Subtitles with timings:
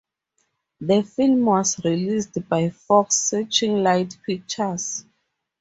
[0.79, 5.05] The film was released by Fox Searchlight Pictures.